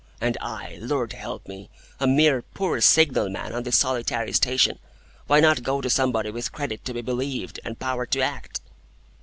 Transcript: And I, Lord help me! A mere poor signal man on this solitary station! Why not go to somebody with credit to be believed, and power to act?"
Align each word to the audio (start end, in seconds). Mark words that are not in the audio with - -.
And 0.19 0.35
I, 0.41 0.79
Lord 0.81 1.13
help 1.13 1.47
me! 1.47 1.69
A 1.99 2.07
mere 2.07 2.41
poor 2.41 2.81
signal 2.81 3.29
man 3.29 3.53
on 3.53 3.61
this 3.61 3.77
solitary 3.77 4.33
station! 4.33 4.79
Why 5.27 5.39
not 5.39 5.61
go 5.61 5.79
to 5.79 5.91
somebody 5.91 6.31
with 6.31 6.51
credit 6.51 6.83
to 6.85 6.93
be 6.95 7.01
believed, 7.03 7.59
and 7.63 7.77
power 7.77 8.07
to 8.07 8.21
act?" 8.21 8.61